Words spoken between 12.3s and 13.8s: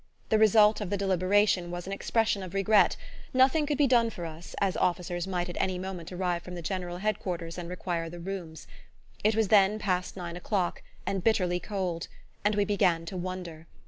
and we began to wonder.